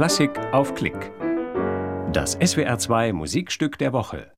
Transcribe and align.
Klassik 0.00 0.38
auf 0.54 0.74
Klick. 0.74 1.12
Das 2.10 2.38
SWR2 2.38 3.12
Musikstück 3.12 3.76
der 3.76 3.92
Woche. 3.92 4.32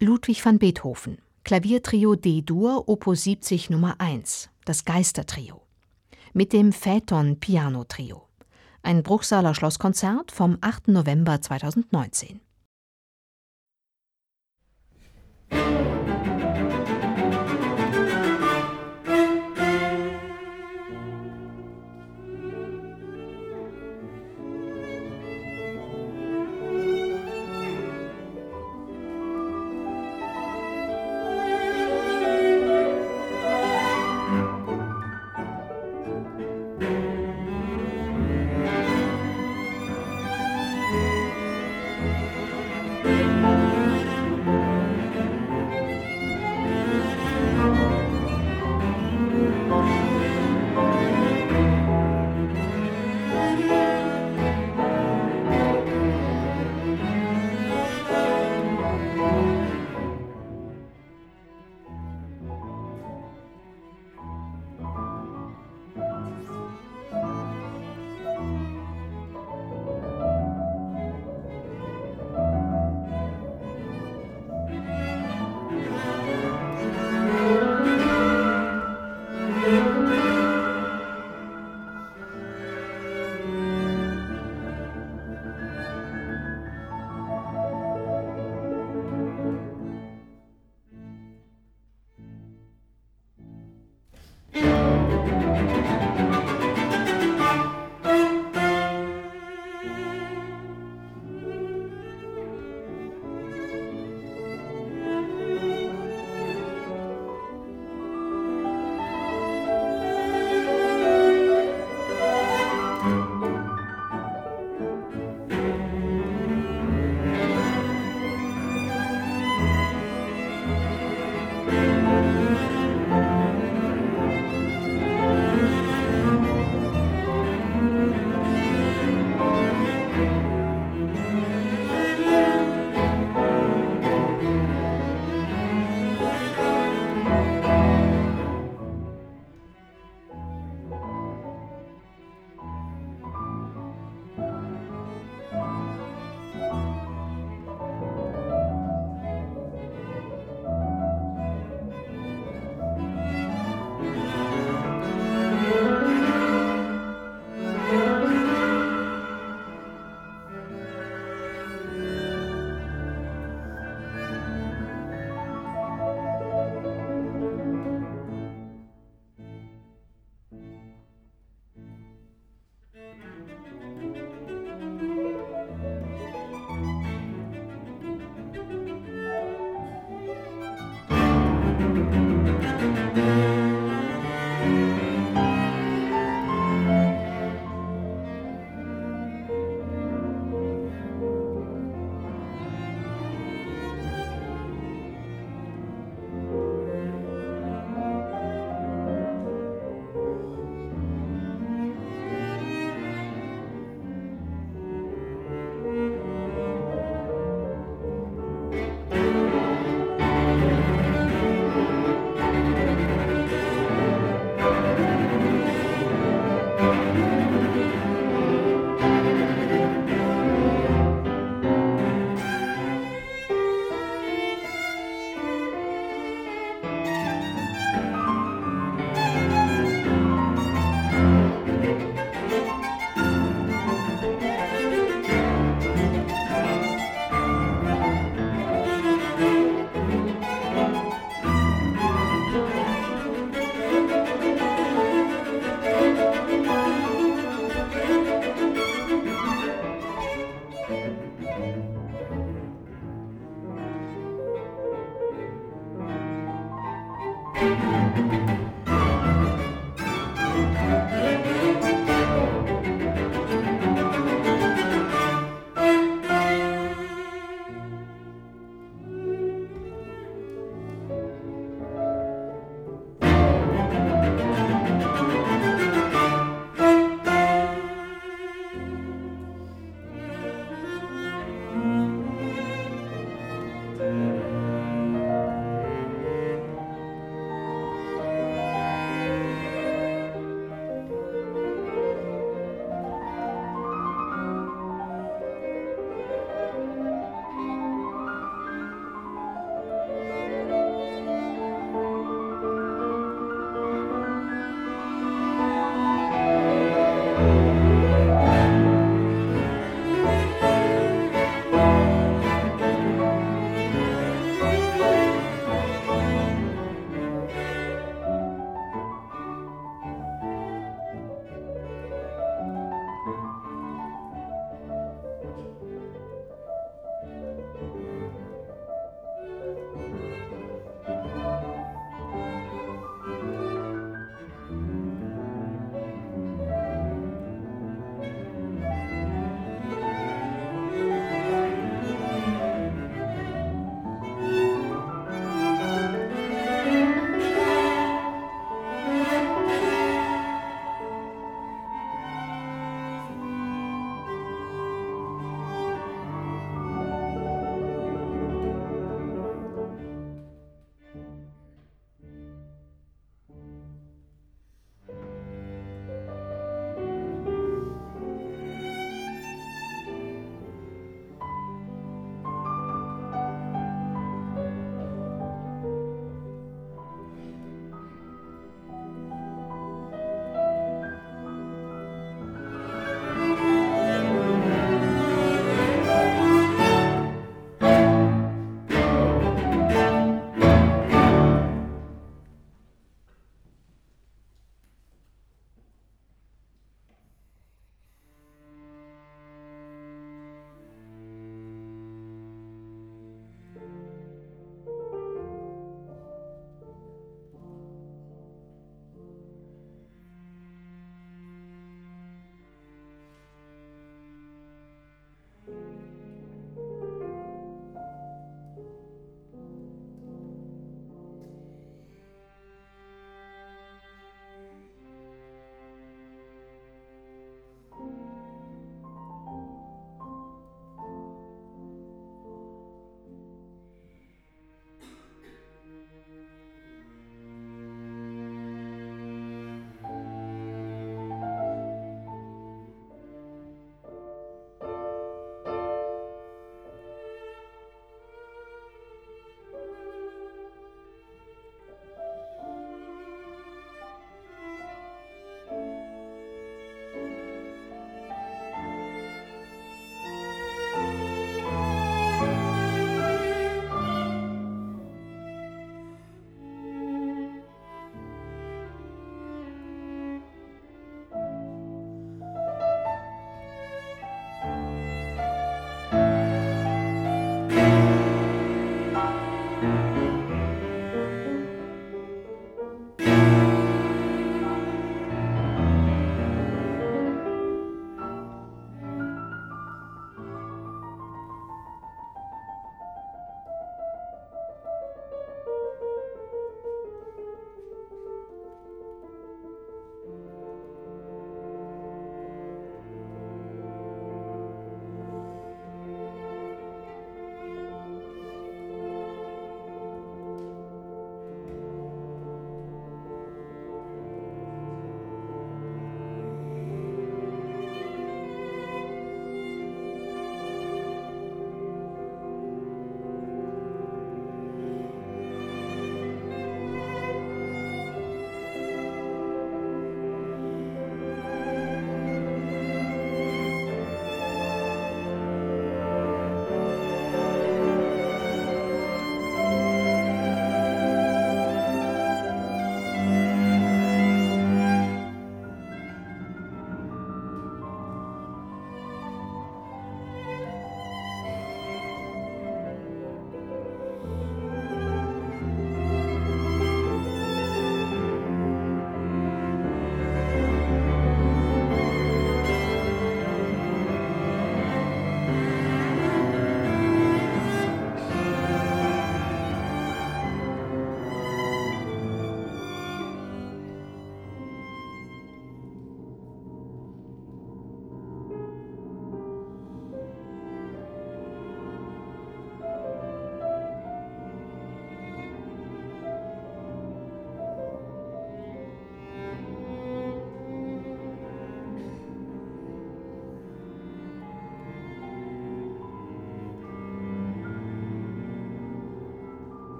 Ludwig 0.00 0.42
van 0.46 0.58
Beethoven, 0.58 1.18
Klaviertrio 1.44 2.14
D-Dur, 2.14 2.88
Opus 2.88 3.24
70 3.24 3.68
Nummer 3.68 3.96
1, 3.98 4.48
das 4.64 4.86
Geistertrio. 4.86 5.60
Mit 6.32 6.54
dem 6.54 6.72
Phaeton 6.72 7.38
Piano 7.38 7.84
Trio. 7.84 8.30
Ein 8.82 9.02
Bruchsaler 9.02 9.54
Schlosskonzert 9.54 10.32
vom 10.32 10.56
8. 10.62 10.88
November 10.88 11.38
2019. 11.38 12.40